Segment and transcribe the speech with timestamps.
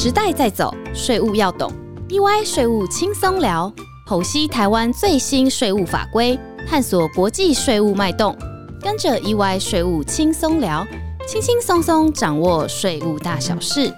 [0.00, 1.72] 时代在走，税务要懂。
[2.08, 3.72] EY 税务轻松聊，
[4.06, 8.32] 剖析台湾最新税务法规，探索国际税务脉动。
[8.80, 10.86] 跟着 EY 税务轻松聊，
[11.26, 13.92] 轻轻松松掌握税务大小事。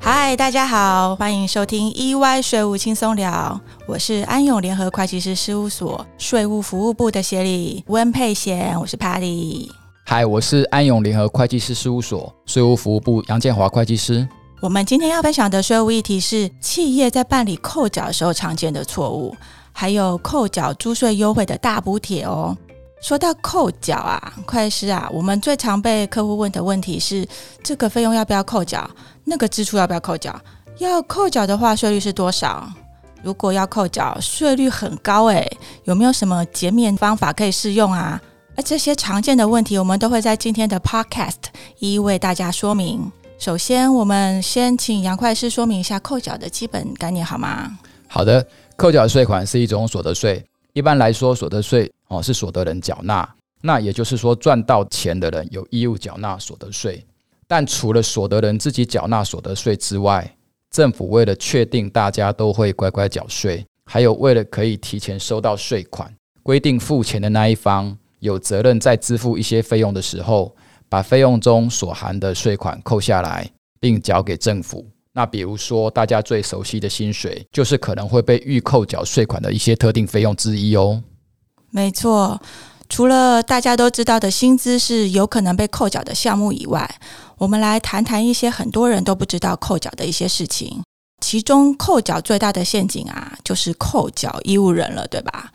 [0.00, 9.83] 嗨，大家好，欢迎收听 EY 税务轻松聊，我是安永联合会计师事务所税务服务部的协理温佩贤，我是 Patty。
[10.16, 14.24] 嗨，我是安永联合会计师事务所税务服务部杨建华会计师。
[14.60, 19.34] 我们今天要分享的税务议题是企业在办理扣缴时候常见的错误，
[19.72, 22.56] 还有扣缴租税优惠的大补贴哦。
[23.02, 27.26] 说到扣缴啊，会计师啊，我们最常被客户问的问题是：
[27.64, 28.88] 这个费用要不要扣缴？
[29.24, 30.40] 那个支出要不要扣缴？
[30.78, 32.72] 要扣缴的话，税率是多少？
[33.24, 38.22] 如果要扣缴，税率很高诶，有没有什么减免方法可以适用啊？
[38.56, 41.34] 而这些常见的问题，我们都会在今天的 Podcast
[41.80, 43.10] 一一为大家说明。
[43.36, 47.76] 首先，我们先请杨会师说明一下扣缴的基本概念，好吗？
[48.06, 48.46] 好的，
[48.76, 50.44] 扣缴税款是一种所得税。
[50.72, 53.28] 一般来说，所得税哦是所得人缴纳，
[53.60, 57.04] 那也就是说赚到钱的人有义务缴纳所得税。
[57.48, 60.36] 但除了所得人自己缴纳所得税之外，
[60.70, 67.96] 政府为了确定大家都会乖乖缴税，还有为了可以提前收到税款，规定付钱的那一方。
[68.24, 70.56] 有责任在支付一些费用的时候，
[70.88, 74.86] 把费用中所含的税款扣下来，并缴给政府。
[75.12, 81.02] 那比如说，大家最熟悉的薪水，就是可能会被预扣缴税款的一些特定费用之一哦。
[81.70, 82.40] 没错，
[82.88, 86.98] 除了大家都知道的薪资是有可能被扣缴的项目以外，
[87.36, 90.82] 我们来谈谈一些很多人都不知道扣缴的一些事情。
[91.20, 95.52] 其中，扣缴最大的陷阱啊，就是扣缴义务人了，对吧？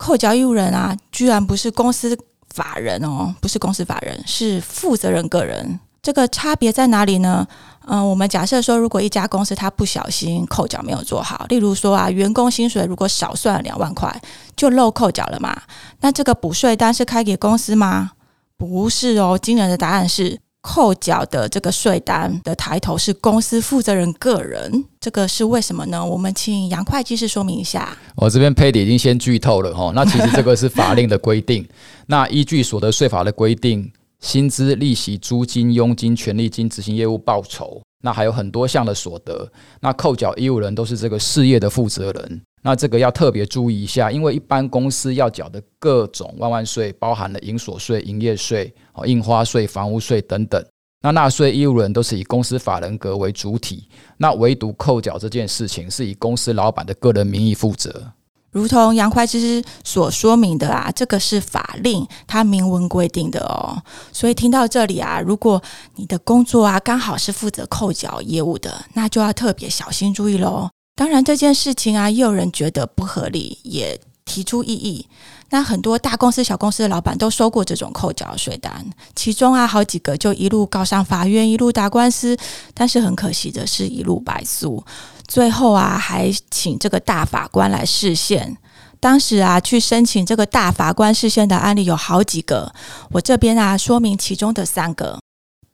[0.00, 2.18] 扣缴义务人啊，居然不是公司
[2.54, 5.78] 法人哦，不是公司法人，是负责人个人。
[6.00, 7.46] 这个差别在哪里呢？
[7.86, 14.10] 嗯，我们假设说，如果一家公司它不小心扣缴没有做好，例如说啊，员工薪水如果少算两万块，
[14.56, 15.54] 就漏扣缴了嘛？
[16.00, 18.12] 那这个补税单是开给公司吗？
[18.56, 20.40] 不是哦，惊人的答案是。
[20.62, 26.04] 扣缴的这个税单的抬头是公司负责人个人，这个是为什么呢？
[26.04, 27.96] 我们请杨会计师说明一下。
[28.16, 31.66] 我这边配的已经先剧透了哈，那其实这个是法令的规定。
[32.06, 39.50] 那依据所得税法的规定，薪资、利息、租金、佣金、权利金、执行业务报酬，那还有很多项的所得，
[39.80, 42.42] 那扣缴义务人都是这个事业的负责人。
[42.62, 50.62] 那这个要特别注意一下，因为一般公司要缴的各种万万税，包含了营所税、营业税、哦印花税、房屋税等等。
[51.02, 53.88] 那纳税义务人都是以公司法人格为主体，
[54.18, 58.12] 那唯独扣缴这件事情是以公司老板的个人名义负责。
[58.52, 63.80] 如同杨怀之所说明的啊，这个是法令，它明文规定的哦。
[64.12, 65.62] 所以听到这里啊，如果
[65.96, 70.68] 你的工作啊刚好是负责扣缴业务的，那就要特别小心注意喽。
[70.94, 75.08] 当然，这件事情啊，也有人觉得不合理，也提出异议。
[75.48, 78.84] 那很多大公司、小公司的老板都收过这种扣缴税单，
[79.16, 82.36] 其中啊，好几个就一路告上法院，一路打官司。
[82.74, 84.84] 但是很可惜的是，一路败诉。
[85.26, 88.56] 最后啊，还请这个大法官来释宪。
[89.00, 92.72] 当时啊，去申请这个大法官释宪的案例有好几个，
[93.12, 95.18] 我这边啊，说明其中的三个。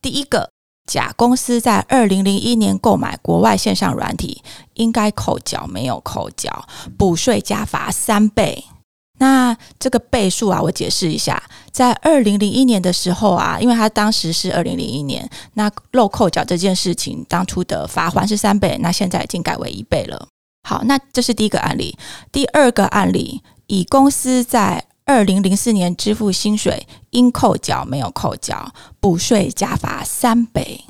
[0.00, 0.55] 第一个。
[0.86, 4.42] 甲公司在二零零一年购买国外线上软体，
[4.74, 6.66] 应该扣缴没有扣缴，
[6.96, 8.64] 补税加罚三倍。
[9.18, 11.42] 那这个倍数啊，我解释一下，
[11.72, 20.28] 在二零零一年的时候啊，因为他当时是二零零一年，那漏扣缴这件事情，当初的罚款是三倍，那现在已经改为一倍了。
[20.68, 21.96] 好，那这是第一个案例。
[22.30, 30.80] 第二个案例，乙公司在二零零四年支付薪水应扣缴没有扣缴，补税加罚三倍。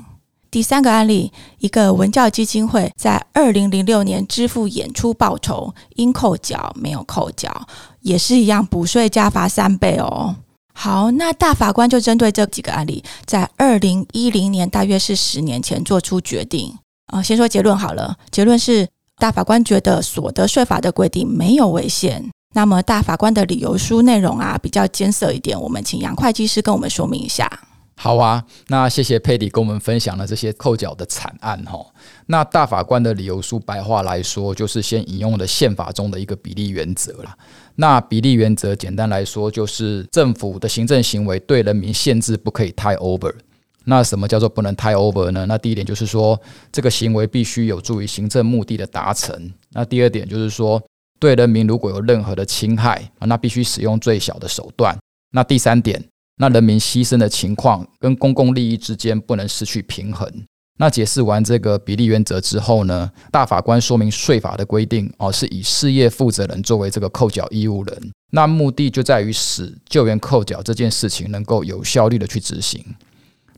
[0.49, 7.67] 第三个案例，一个文教基金会在二零零六年支付演出报酬应扣缴没有扣缴，
[8.01, 10.35] 也是一样补税加罚三倍哦。
[10.73, 16.75] 好，那大法官就针对这几个案例，在二零一零年大约是十年前做出决定。
[17.13, 18.87] 啊，先说结论好了，结论是
[19.17, 22.31] 大法官觉得所得税法的规定没有违宪。
[22.57, 27.47] 那么大法官的理由书内容啊，比较艰涩一点，我们请杨会计师跟我们说明一下。
[27.95, 31.85] 好啊，那谢谢佩里跟我们分享了这些扣缴的惨案哈。
[32.25, 37.37] 那大法官的理由书白话来说，就是先引用了宪法中的一个比例原则啦。
[37.75, 43.35] 那比例原则简单来说，就是政府的行政行为对人民限制不可以太 over。
[43.83, 45.45] 那什么叫做不能太 over 呢？
[45.45, 49.53] 那第一点就是说，这个行为必须有助于行政目的的达成。
[49.73, 50.81] 那第二点就是说。
[51.19, 54.97] 对人民如果有任何的侵害，那必须使用最小的手段。
[55.31, 56.03] 那第三点
[56.37, 60.31] 那人民牺牲的情况跟公共利益之间不能失去平衡。
[60.79, 72.83] 那解释完这个比例原则之后呢，大法官说明税法的规定哦，是以事业负责人作为这个扣缴义务人，那目的就在于使救援扣缴这件事情能够有效率的去执行。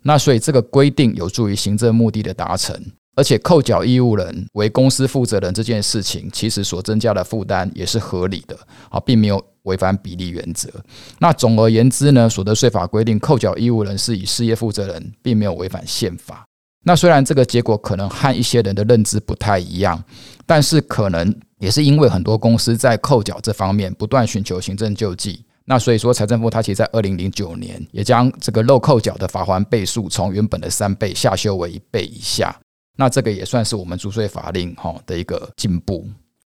[0.03, 2.81] 那所以这个规定有助于行政目的的达成，
[3.19, 8.57] 而且扣缴义务人为公司负责人这件事情，其实所增加的负担也是合理的
[8.89, 10.69] 啊，并没有违反比例原则。
[11.19, 16.45] 那总而言之呢，所得税法规定扣缴义务人是以事业负责人，并没有违反宪法。
[16.85, 20.01] 那虽然这个结果可能和一些人的认知不太一样，
[20.45, 25.43] 但是可能也是因为很多公司在扣缴这方面不断寻求行政救济。
[25.65, 32.57] 那所以说，财政部它其实在二零零九年也将这个漏扣缴的罚还倍数从原本的三倍下修为一倍以下。
[32.99, 36.05] 那这个也算是我们租税法令哈的一个进步。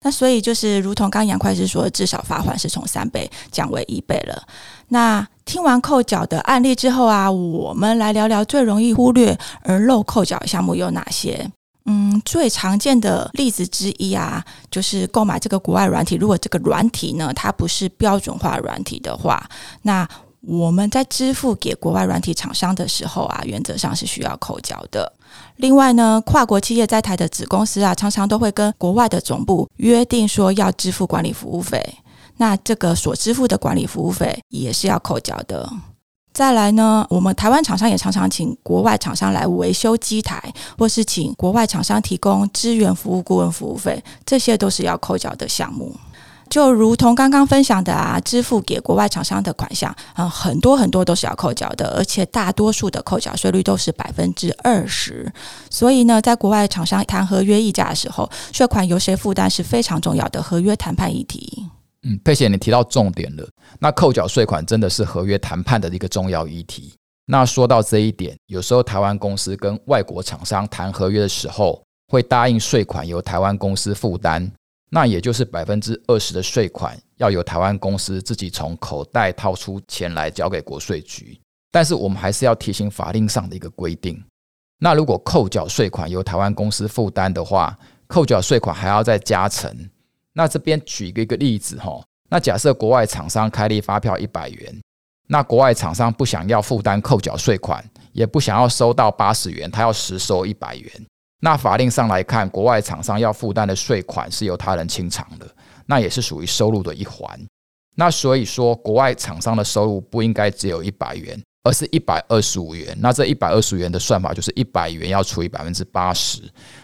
[0.02, 4.42] 那所以就是如同刚杨会计师说，至少罚款是从三倍降为一倍了。
[4.88, 11.50] 那听完扣缴的案例之后啊，我们来聊聊最容易忽略而漏扣缴项目有哪些。
[11.86, 16.16] 嗯，最常见的例子之一啊，就是购买这个国外软体。
[16.16, 19.48] 如果这个软体呢，它不是标准化软体的话，
[19.80, 20.06] 那
[20.46, 25.12] 我们在支付给国外软体厂商的时候啊，原则上是需要扣缴的。
[25.56, 31.96] 另外呢，跨国企业在台的子公司啊，常常都会跟国外的总部约定说要支付管理服务费，
[32.36, 35.70] 那这个所支付的管理服务费也是要扣缴的。
[36.32, 45.94] 再来呢，我们台湾厂商也常常请国外厂商来维修机台，或是请国外厂商提供支援服务顾问服务费，这些都是要扣缴的项目。
[46.54, 55.32] 就如同刚刚分享的啊，支付给国外厂商的款项，嗯，很多很多都是要扣缴的，而且大多数的扣缴税率都是百分之二十。
[55.68, 61.66] 所以呢，在国外厂商谈合约议价的时候，税款由谁负担是非常重要的合约谈判议题。
[62.04, 63.44] 嗯，佩姐，你提到重点了。
[63.80, 66.94] 那扣缴税款真的是合约谈判的一个重要议题。
[67.26, 74.48] 那说到这一点，有时候台湾公司跟外国厂商谈合约的时候，会答应税款由台湾公司负担。
[74.90, 81.40] 那也就是百分之二十的税款要由台湾公司自己从口袋掏出钱来交给国税局，
[81.72, 84.22] 但是我们还是要提醒法令上的一个规定。
[84.78, 87.76] 那如果扣缴税款由台湾公司负担的话，
[88.06, 89.74] 扣缴税款还要再加成。
[90.32, 94.80] 那这边举一个一个例子哈，那假设国外厂商开立发票一百元，
[95.28, 97.82] 那国外厂商不想要负担扣缴税款，
[98.12, 101.06] 也不想要收到八十元，他要实收一百元。
[101.40, 105.46] 那法令上来看，国外厂商要负担的税款是由他人清偿的，
[105.86, 107.38] 那也是属于收入的一环。
[107.96, 112.96] 那所以说，国外厂商的收入不应该只有一百元，而是一百二十五元。
[112.98, 116.40] 那这一百二十五元的算法就是一百元要除以百分之八十。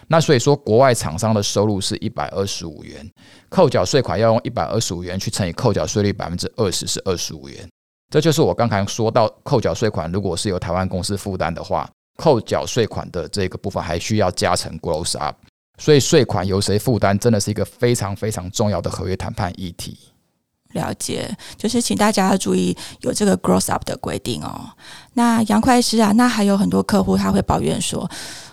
[0.07, 3.09] 那所以说，国外厂商的收入是一百二十五元，
[3.49, 7.67] 扣缴税款要用一百二十五元去乘以扣缴税率百分之二十是二十五元。
[8.09, 11.89] 这就是我刚才说到，扣缴税款如果是由台湾公司负担的话。
[12.21, 15.35] 扣缴税款的这个部分还需要加成 gross up，
[15.79, 19.97] 所以税款由谁负担，真的是一个非常非常重要的合约谈判议题。
[20.73, 24.69] 了解，就是请大家要注意有这个 gross up 的规定哦。
[25.15, 28.07] 那杨会师啊，那还有很多客户他会抱怨说，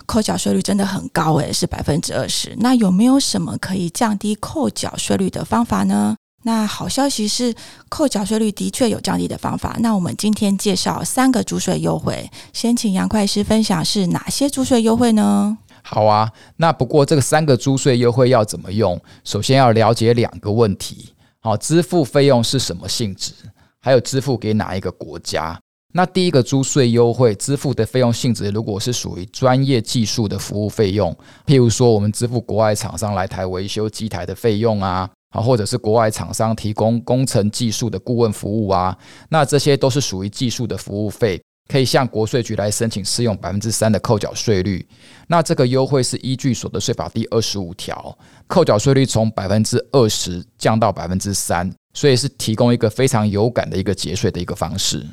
[0.06, 2.56] 扣缴税率真的很高诶，是百分之二十。
[2.60, 6.16] 那有没有什么可以降低扣缴税率的方法呢？
[6.44, 7.54] 那好消息是，
[7.88, 9.76] 扣缴税率的确有降低的方法。
[9.80, 15.58] 那我们今天介绍三个租税优惠，先请杨会计师分享是哪些租税优惠呢？
[15.82, 19.00] 好啊，那不过这个三个租税优惠要怎么用？
[19.24, 23.32] 首先要了解两个问题：好，支付费用是什么性质？
[23.80, 25.58] 还有支付给哪一个国家？
[25.94, 35.08] 那第一个租税优惠支付的费用性质，如果是属于专业技术的服务费用，譬如说我们支付国外厂商来台维修机台的费用啊。
[35.30, 38.96] 啊，或者是国外厂商提供工程技术的顾问服务啊，
[39.28, 41.38] 那这些都是属于技术的服务费，
[41.70, 44.86] 可以向国税局来申请适用百分之三的扣缴税率。
[45.26, 48.16] 那这个优惠是依据所得税法第二十五条，
[48.46, 55.06] 扣缴税率从百分之二十降到百分之三，所以是提供一个非常有感的一个节税的一个方式。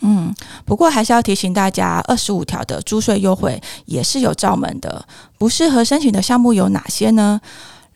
[0.00, 0.32] 嗯，
[0.64, 5.04] 不过还是要提醒大家，二十五条的租税优惠也是有照门的，
[5.36, 7.40] 不适合申请的项目有哪些呢？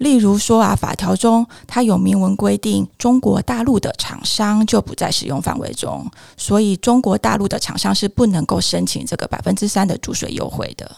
[0.03, 10.91] 例如说啊，法条中它有明文规定，中国大陆的厂商就不在使用范围中，所以中国大陆的厂商是不能够申请这个百分之三的注水优惠的。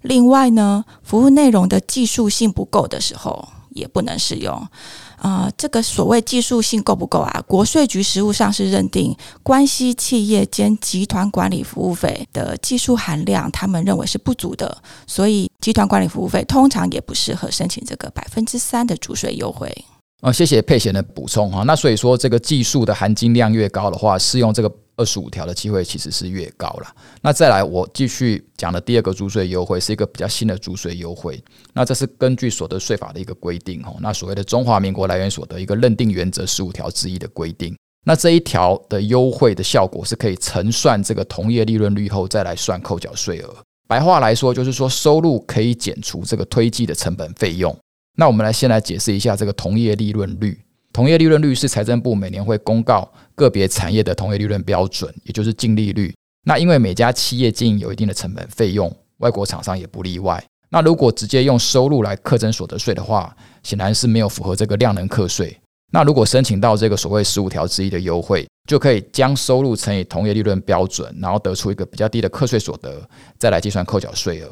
[0.00, 4.66] 另外呢，服务内容的技术性不够的时候，也不能适用。
[5.16, 7.42] 啊，这个所谓技术性够不够啊？
[7.46, 19.74] 国税局实务上是认定关系企业间集团管理服务费的技术含量，他们认为是不足的，所以集团管理服务费通常也不适合申请这个百分之三的主税优惠。
[20.22, 21.62] 哦，谢谢佩贤的补充哈。
[21.64, 26.94] 那所以说，这个技术的含金量越高的话，适用这个二十五条的机会其实是越高了。
[27.22, 31.42] 那再来，我继续讲的第二个租税优惠是一个比较新的租税优惠。
[31.72, 33.96] 那这是根据所得税法的一个规定哦。
[34.00, 37.76] 那所谓的中华民国来源所得一个认定原则十五条之一的规定。
[38.04, 43.54] 那这一条的优惠的效果是可以乘算这个同业利润率后再来算扣缴税额。
[43.88, 47.76] 白话来说，就是说收入可以减除这个推计的成本费用。
[48.16, 50.58] 那我们来先来解释一下这个同业利润率。
[50.96, 56.10] 同业利润率是财政部每年会公告个别产业的同业利润标准，也就是净利率。
[56.46, 60.42] 那因为每家企业经营有一定的成本费用，外国厂商也不例外。
[60.70, 65.54] 那如果直接用收入来课征所得税的话，显然是没有符合这个量能课税。
[65.92, 73.06] 那如果申请到这个所谓十五条之一的优惠，就可以将收入乘以同业利润标准，然后得出一个比较低的课税所得，
[73.38, 74.50] 再来计算扣缴税额。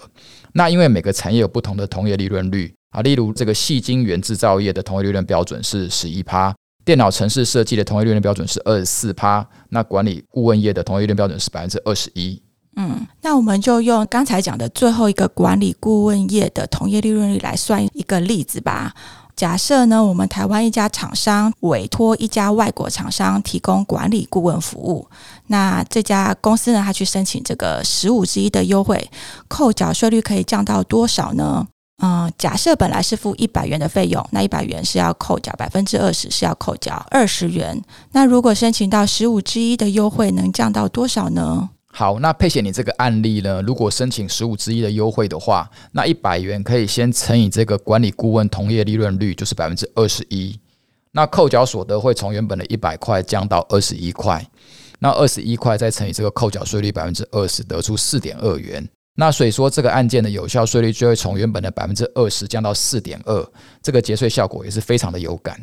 [0.55, 2.75] 那因为每个产业有不同的同业利润率。
[2.95, 12.41] 啊，例如这个细晶圆制造业的同业利润标准是十一趴，电脑城市设计的同业利润标准是二十四趴，那管理顾问业的同业利润标准是百分之二十一。
[12.77, 18.95] 嗯，那我们就用刚才讲的最后一个管理顾问业的同业利润率来算一个例子吧。
[19.37, 25.09] 假设呢，我们台湾一家厂商委托一家外国厂商提供管理顾问服务，
[25.49, 29.11] 那这家公司呢，他去申请这个十五之一的优惠，
[29.49, 31.67] 扣缴税率可以降到多少呢？
[32.03, 37.81] 嗯，假设本来是付一百元的费用，那一百元是要扣缴百分之二十，是要扣缴二十元。
[38.13, 41.71] 那如果申请到十五之一的优惠，能降到多少呢？
[41.97, 43.63] 好，那佩姐，你这个案例呢？
[43.63, 50.59] 如果申请十五之一的优惠的话，那一百元可以先乘以这个管理顾问同业利润率，就是百分之二十一。
[51.13, 54.45] 那扣缴所得会从原本的一百块降到二十一块，
[54.99, 58.85] 那二十一块再乘以这个扣缴税率百分之二十，得出四点二元。
[59.15, 63.47] 那所以说，这个案件的有效税率就会从原本的百分之二十降到四点二，
[63.81, 65.57] 这个节税效果也是非常的有感。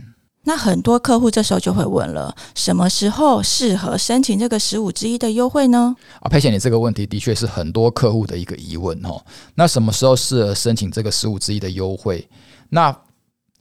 [0.44, 5.96] 那很多客户这时候就会问了：什么时候适合申请这个十五之一的优惠呢？
[6.20, 9.22] 啊，佩贤，你这个问题的确是很多客户的一个疑问哦。
[9.56, 12.28] 那什么时候适合申请这个十五之一的优惠？
[12.70, 12.96] 那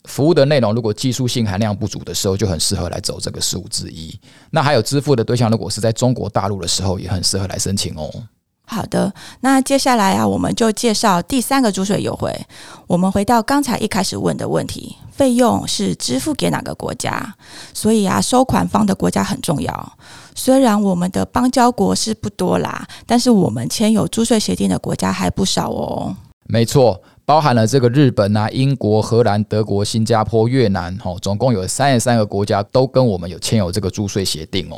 [0.04, 4.18] 服务的内容如果技术性含量不足的时候，就很适合来走这个十五之一。
[4.50, 8.10] 那还有支付的对象，如果是在中国大陆的时候，也很适合来申请哦。
[8.64, 12.34] 好的，那接下来啊，我们就介绍第三个注税优惠。
[12.86, 17.34] 我们回到刚才一开始问的问题，费用是支付给哪个国家？
[17.74, 19.92] 所以啊，收款方的国家很重要。
[20.34, 26.16] 虽然我们的邦交国是不多啦，但是我们签有租税协定的国家还不少哦。
[26.48, 27.02] 没错。
[27.26, 34.76] 包含了这个日本啊、英国、荷兰、德国、新加坡、越南，哦，总共有三十三个国家都跟我们有签有这个租税协定哦。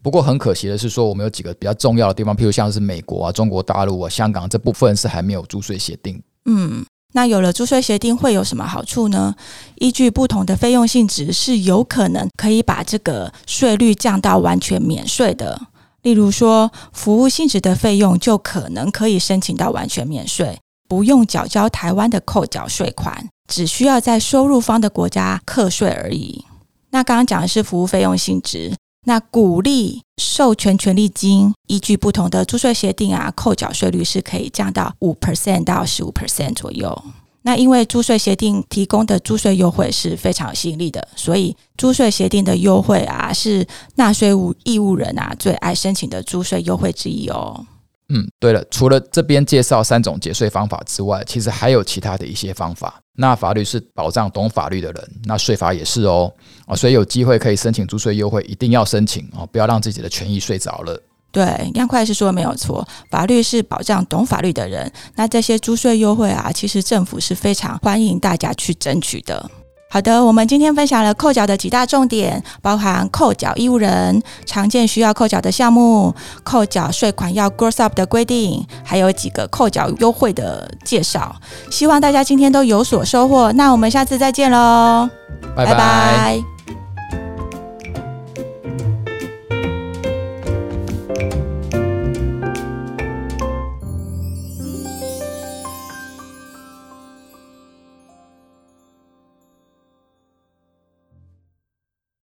[0.00, 6.22] 不过很可惜的是，说我们有几个比较重要的地方，譬如像是美国啊、中国大陆啊、香港这部分是还没有租税协定。
[6.46, 6.82] 嗯，
[7.12, 9.34] 那有了租税协定会有什么好处呢？
[9.76, 15.60] 依据不同的费用性质，是有可能可以把这个税率降到完全免税的。
[16.02, 20.58] 例如说，服务性质的费用就可能可以申请到完全免税。
[20.88, 26.44] 不用缴交台湾的扣缴税款，只需要在收入方的国家课税而已。
[26.90, 28.74] 那刚刚讲的是服务费用性质，
[29.06, 37.02] 那鼓励授权权利金，依据不同的租税协定啊，扣缴税率是可以降到五 percent 到十五 percent 左右。
[37.42, 47.64] 那因为租税协定提供的租税优惠是非常吸引力的，所以租税协定的优惠啊，是纳税务义务人啊最爱申请的租税优惠之一哦。
[48.10, 53.00] 嗯，对了，除了这边介绍三种节税方法之外，其实还有其他的一些方法。
[53.20, 56.32] 那法律是保障懂法律的人，那税法也是哦，
[56.64, 60.98] 啊，所以有机会可以申请租税优惠，一定要申请哦，不要让自己的权益睡着了。
[61.30, 64.90] 对，央快是说没有错，法律是保障懂法律的人。
[65.16, 69.50] 那这些租税优惠啊，其实政府是非常欢迎大家去争取的。
[69.92, 81.34] 好的，我们今天分享了扣缴的几大重点，包含扣缴义务人常见需要扣缴的项目、扣缴税款要 gross up 的规定，还有几个扣缴优惠的介绍。
[81.72, 83.52] 希望大家今天都有所收获。
[83.54, 85.10] 那我们下次再见喽，
[85.56, 86.59] 拜拜。